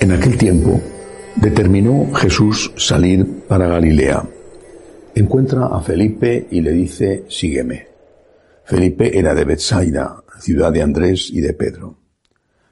[0.00, 0.82] En aquel tiempo
[1.36, 4.28] determinó Jesús salir para Galilea.
[5.14, 7.86] Encuentra a Felipe y le dice, sígueme.
[8.64, 11.96] Felipe era de Bethsaida, ciudad de Andrés y de Pedro.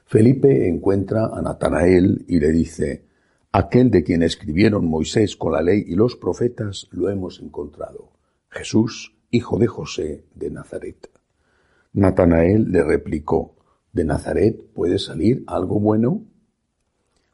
[0.05, 3.05] Felipe encuentra a Natanael y le dice,
[3.51, 8.11] aquel de quien escribieron Moisés con la ley y los profetas, lo hemos encontrado,
[8.49, 11.12] Jesús, hijo de José de Nazaret.
[11.93, 13.55] Natanael le replicó,
[13.91, 16.25] ¿de Nazaret puede salir algo bueno?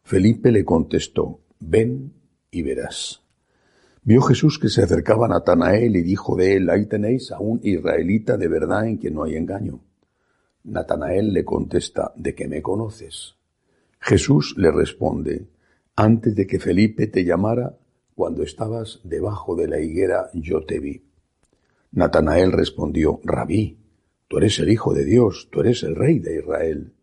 [0.03, 2.11] Felipe le contestó, ven
[2.51, 3.21] y verás.
[4.03, 7.61] Vio Jesús que se acercaba a Natanael y dijo de él, ahí tenéis a un
[7.63, 9.79] israelita de verdad en quien no hay engaño.
[10.65, 13.35] Natanael le contesta, ¿de qué me conoces?
[14.01, 15.47] Jesús le responde,
[15.95, 17.77] antes de que Felipe te llamara,
[18.13, 21.01] cuando estabas debajo de la higuera, yo te vi.
[21.91, 23.78] Natanael respondió, Rabí,
[24.29, 26.93] tú eres el Hijo de Dios, tú eres el Rey de Israel.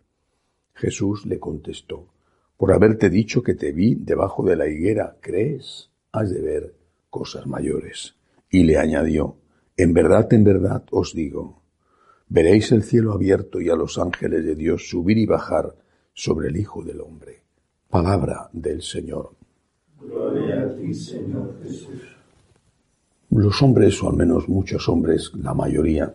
[0.75, 2.07] Jesús le contestó,
[2.57, 5.91] por haberte dicho que te vi debajo de la higuera, ¿crees?
[6.13, 6.75] Has de ver
[7.11, 8.15] cosas mayores.
[8.49, 9.37] Y le añadió,
[9.77, 11.63] en verdad, en verdad os digo,
[12.29, 15.75] veréis el cielo abierto y a los ángeles de Dios subir y bajar
[16.15, 17.43] sobre el Hijo del Hombre.
[17.91, 19.33] Palabra del Señor.
[20.01, 22.17] Gloria a ti, Señor Jesús.
[23.31, 26.15] Los hombres, o al menos muchos hombres, la mayoría,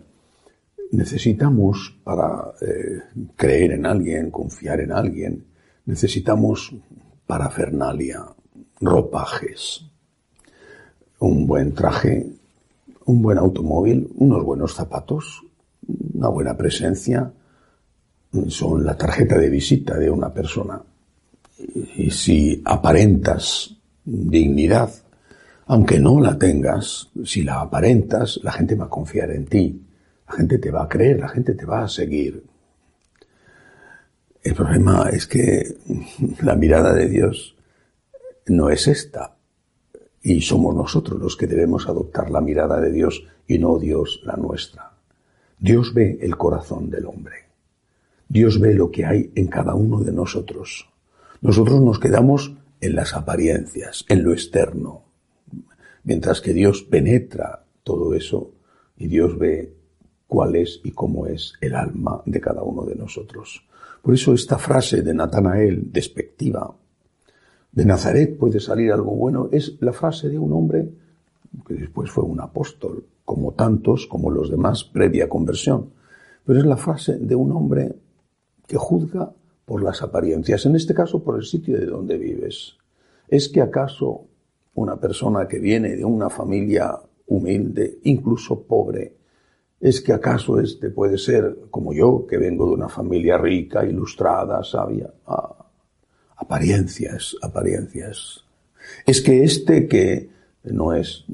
[0.92, 3.00] necesitamos para eh,
[3.34, 5.44] creer en alguien, confiar en alguien,
[5.86, 6.74] necesitamos
[7.26, 8.24] parafernalia,
[8.80, 9.86] ropajes,
[11.18, 12.26] un buen traje,
[13.06, 15.42] un buen automóvil, unos buenos zapatos,
[16.14, 17.32] una buena presencia,
[18.48, 20.80] son la tarjeta de visita de una persona.
[21.96, 24.90] Y si aparentas dignidad,
[25.66, 29.80] aunque no la tengas, si la aparentas, la gente va a confiar en ti,
[30.32, 32.42] la gente te va a creer, la gente te va a seguir.
[34.42, 35.76] El problema es que
[36.42, 37.54] la mirada de Dios
[38.46, 39.36] no es esta.
[40.22, 44.36] Y somos nosotros los que debemos adoptar la mirada de Dios y no Dios la
[44.36, 44.92] nuestra.
[45.58, 47.50] Dios ve el corazón del hombre.
[48.26, 50.88] Dios ve lo que hay en cada uno de nosotros.
[51.42, 55.04] Nosotros nos quedamos en las apariencias, en lo externo,
[56.04, 58.52] mientras que Dios penetra todo eso
[58.96, 59.81] y Dios ve
[60.32, 63.66] cuál es y cómo es el alma de cada uno de nosotros.
[64.00, 66.74] Por eso esta frase de Natanael, despectiva,
[67.70, 70.88] de Nazaret puede salir algo bueno, es la frase de un hombre
[71.66, 75.90] que después fue un apóstol, como tantos, como los demás, previa conversión.
[76.46, 77.94] Pero es la frase de un hombre
[78.66, 79.34] que juzga
[79.66, 82.78] por las apariencias, en este caso por el sitio de donde vives.
[83.28, 84.24] ¿Es que acaso
[84.76, 89.20] una persona que viene de una familia humilde, incluso pobre,
[89.82, 94.62] ¿Es que acaso este puede ser como yo, que vengo de una familia rica, ilustrada,
[94.62, 95.12] sabia?
[95.26, 95.66] Ah,
[96.36, 98.44] apariencias, apariencias.
[99.04, 100.30] Es que este que
[100.62, 101.24] no es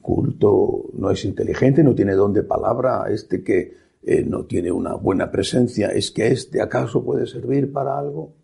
[0.00, 3.74] culto, no es inteligente, no tiene don de palabra, este que
[4.04, 8.34] eh, no tiene una buena presencia, ¿es que este acaso puede servir para algo?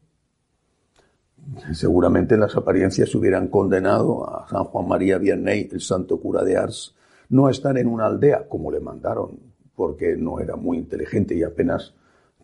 [1.73, 6.97] Seguramente las apariencias hubieran condenado a San Juan María Vianney, el santo cura de Ars,
[7.29, 9.52] no a estar en una aldea como le mandaron
[9.83, 11.93] porque no era muy inteligente y apenas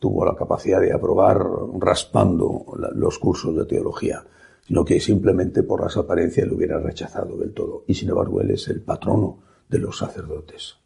[0.00, 1.38] tuvo la capacidad de aprobar
[1.78, 2.64] raspando
[2.96, 4.24] los cursos de teología,
[4.66, 7.84] sino que simplemente por las apariencias lo hubiera rechazado del todo.
[7.86, 9.38] Y sin embargo, él es el patrono
[9.68, 10.78] de los sacerdotes.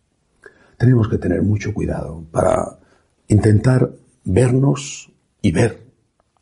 [0.76, 2.78] Tenemos que tener mucho cuidado para
[3.28, 3.90] intentar
[4.22, 5.86] vernos y ver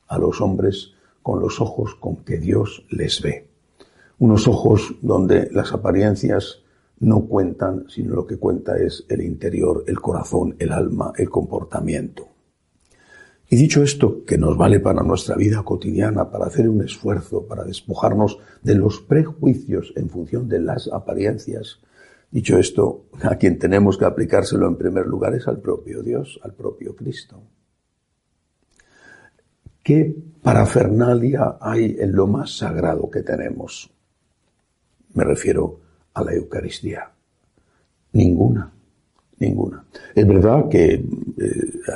[0.09, 0.91] a los hombres
[1.22, 3.47] con los ojos con que Dios les ve.
[4.19, 6.59] Unos ojos donde las apariencias
[7.00, 12.28] no cuentan, sino lo que cuenta es el interior, el corazón, el alma, el comportamiento.
[13.48, 17.64] Y dicho esto, que nos vale para nuestra vida cotidiana, para hacer un esfuerzo, para
[17.64, 21.80] despojarnos de los prejuicios en función de las apariencias,
[22.30, 26.54] dicho esto, a quien tenemos que aplicárselo en primer lugar es al propio Dios, al
[26.54, 27.42] propio Cristo.
[29.82, 33.91] ¿Qué parafernalia hay en lo más sagrado que tenemos?
[35.14, 35.80] Me refiero
[36.20, 37.10] a la Eucaristía.
[38.12, 38.70] Ninguna,
[39.38, 39.84] ninguna.
[40.14, 41.02] Es verdad que eh,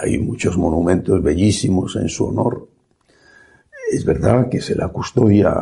[0.00, 2.68] hay muchos monumentos bellísimos en su honor.
[3.90, 5.54] Es verdad que se la custodia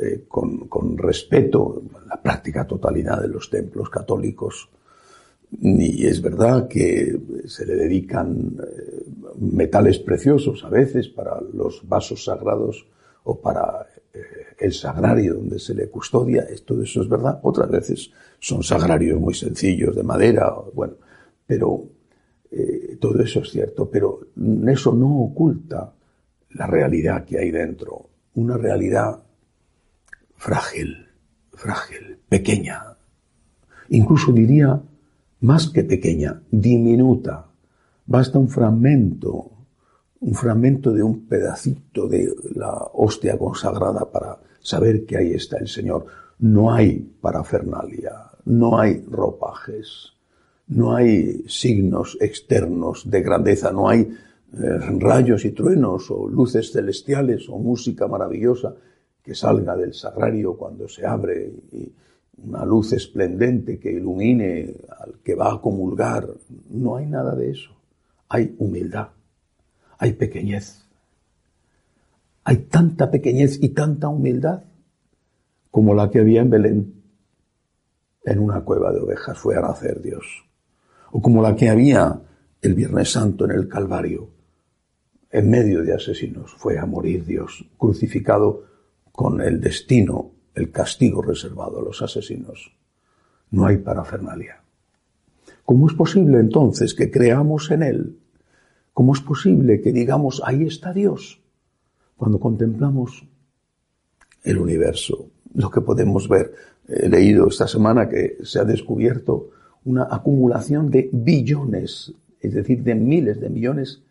[0.00, 4.68] eh, con, con, respeto la práctica totalidad de los templos católicos.
[5.60, 9.04] Y es verdad que se le dedican eh,
[9.38, 12.86] metales preciosos a veces para los vasos sagrados
[13.24, 13.86] o para
[14.62, 17.40] el sagrario donde se le custodia, todo eso es verdad.
[17.42, 20.94] Otras veces son sagrarios muy sencillos, de madera, bueno,
[21.46, 21.84] pero
[22.50, 24.20] eh, todo eso es cierto, pero
[24.68, 25.92] eso no oculta
[26.50, 29.22] la realidad que hay dentro, una realidad
[30.36, 31.06] frágil,
[31.52, 32.96] frágil, pequeña,
[33.88, 34.80] incluso diría
[35.40, 37.46] más que pequeña, diminuta.
[38.06, 39.50] Basta un fragmento,
[40.20, 45.68] un fragmento de un pedacito de la hostia consagrada para saber que ahí está el
[45.68, 46.06] Señor.
[46.38, 50.12] No hay parafernalia, no hay ropajes,
[50.68, 57.48] no hay signos externos de grandeza, no hay eh, rayos y truenos o luces celestiales
[57.48, 58.74] o música maravillosa
[59.22, 61.92] que salga del sagrario cuando se abre y
[62.44, 66.28] una luz esplendente que ilumine al que va a comulgar.
[66.70, 67.70] No hay nada de eso.
[68.28, 69.08] Hay humildad,
[69.98, 70.84] hay pequeñez.
[72.44, 74.64] Hay tanta pequeñez y tanta humildad
[75.70, 77.02] como la que había en Belén.
[78.24, 80.24] En una cueva de ovejas fue a nacer Dios.
[81.10, 82.20] O como la que había
[82.60, 84.30] el Viernes Santo en el Calvario.
[85.30, 88.64] En medio de asesinos fue a morir Dios, crucificado
[89.10, 92.72] con el destino el castigo reservado a los asesinos.
[93.50, 94.62] No hay parafernalia.
[95.64, 98.18] ¿Cómo es posible entonces que creamos en Él?
[98.92, 101.41] ¿Cómo es posible que digamos, ahí está Dios?
[102.22, 103.26] Cuando contemplamos
[104.44, 106.54] el universo, lo que podemos ver.
[106.86, 109.50] He leído esta semana que se ha descubierto
[109.84, 114.02] una acumulación de billones, es decir, de miles de millones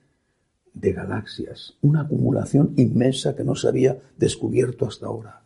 [0.74, 5.44] de galaxias, una acumulación inmensa que no se había descubierto hasta ahora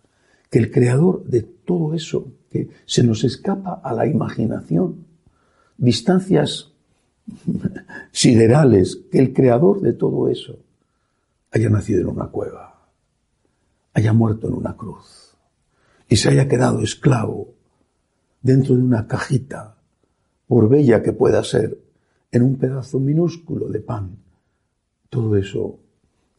[0.49, 5.05] que el creador de todo eso, que se nos escapa a la imaginación,
[5.77, 6.71] distancias
[8.11, 10.64] siderales, que el creador de todo eso
[11.55, 12.89] haya nacido en una cueva,
[13.93, 15.37] haya muerto en una cruz
[16.09, 17.53] y se haya quedado esclavo
[18.41, 19.77] dentro de una cajita,
[20.47, 21.79] por bella que pueda ser,
[22.29, 24.17] en un pedazo minúsculo de pan.
[25.09, 25.79] Todo eso,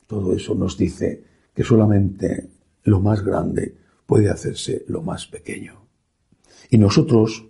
[0.06, 1.24] todo eso nos dice
[1.54, 2.50] que solamente
[2.84, 3.74] lo más grande
[4.04, 5.80] puede hacerse lo más pequeño.
[6.68, 7.46] Y nosotros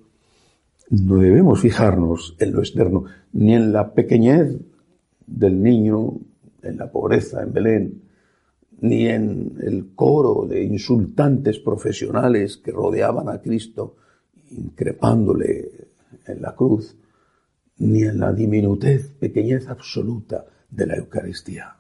[0.89, 4.57] no debemos fijarnos en lo externo, ni en la pequeñez
[5.27, 6.13] del niño,
[6.67, 8.03] en la pobreza en Belén,
[8.81, 13.97] ni en el coro de insultantes profesionales que rodeaban a Cristo,
[14.51, 15.71] increpándole
[16.27, 16.97] en la cruz,
[17.79, 21.77] ni en la diminutez, pequeñez absoluta de la Eucaristía.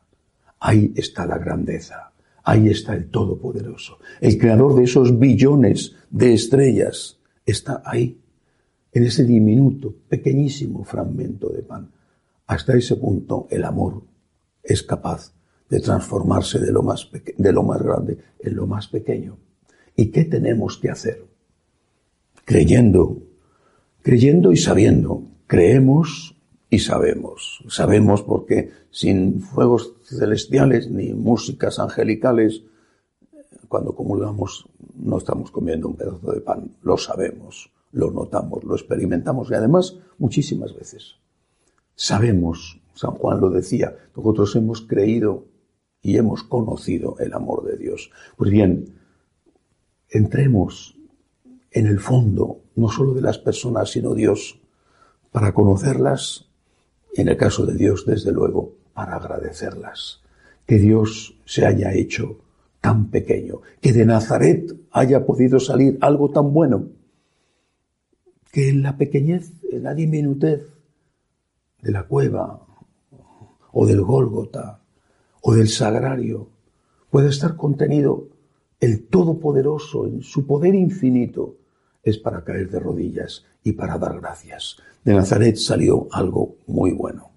[0.60, 2.12] Ahí está la grandeza.
[2.44, 3.98] Ahí está el Todopoderoso.
[4.20, 8.20] El creador de esos billones de estrellas está ahí,
[8.92, 11.90] en ese diminuto, pequeñísimo fragmento de pan.
[12.46, 14.02] Hasta ese punto el amor
[14.66, 15.32] es capaz
[15.68, 17.10] de transformarse de lo más,
[17.82, 19.38] grande en lo más pequeño.
[19.96, 21.24] ¿Y qué tenemos que hacer?
[22.44, 23.22] Creyendo,
[24.02, 25.22] creyendo y sabiendo.
[25.46, 26.36] Creemos
[26.70, 27.64] y sabemos.
[27.68, 32.62] Sabemos porque sin fuegos celestiales ni músicas angelicales,
[33.68, 39.50] cuando comulgamos no estamos comiendo un pedazo de pan, lo sabemos, lo notamos, lo experimentamos
[39.50, 41.16] y además muchísimas veces.
[41.94, 45.44] Sabemos, San Juan lo decía, nosotros hemos creído
[46.02, 48.10] y hemos conocido el amor de Dios.
[48.36, 48.94] Pues bien,
[50.08, 50.96] entremos
[51.70, 54.58] en el fondo, no solo de las personas, sino Dios,
[55.30, 56.48] para conocerlas
[57.14, 60.22] en el caso de Dios, desde luego, para agradecerlas.
[60.66, 62.38] Que Dios se haya hecho
[62.80, 66.88] tan pequeño, que de Nazaret haya podido salir algo tan bueno,
[68.52, 70.62] que en la pequeñez, en la diminutez
[71.82, 72.65] de la cueva
[73.78, 74.80] o del Gólgota
[75.42, 76.48] o del sagrario,
[77.10, 78.28] puede estar contenido
[78.80, 81.56] el Todopoderoso en su poder infinito,
[82.02, 84.78] es para caer de rodillas y para dar gracias.
[85.04, 87.32] De Nazaret salió algo muy bueno.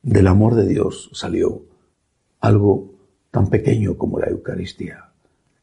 [0.00, 1.62] Del amor de Dios salió
[2.38, 2.94] algo
[3.32, 5.10] tan pequeño como la Eucaristía.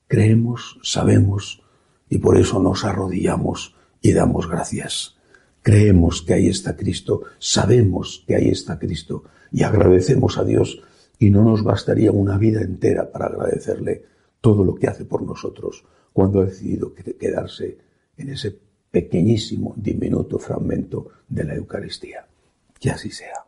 [0.07, 1.63] Creemos, sabemos
[2.09, 5.15] y por eso nos arrodillamos y damos gracias.
[5.61, 9.23] Creemos que ahí está Cristo, sabemos que ahí está Cristo
[9.53, 10.81] y agradecemos a Dios
[11.19, 14.03] y no nos bastaría una vida entera para agradecerle
[14.41, 17.77] todo lo que hace por nosotros cuando ha decidido quedarse
[18.17, 18.57] en ese
[18.91, 22.27] pequeñísimo, diminuto fragmento de la Eucaristía.
[22.79, 23.42] Que así sea.